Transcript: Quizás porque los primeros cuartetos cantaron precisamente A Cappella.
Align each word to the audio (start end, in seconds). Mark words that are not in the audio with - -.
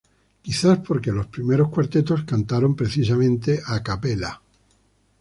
Quizás 0.41 0.79
porque 0.79 1.11
los 1.11 1.27
primeros 1.27 1.69
cuartetos 1.69 2.23
cantaron 2.23 2.75
precisamente 2.75 3.61
A 3.63 3.83
Cappella. 3.83 4.41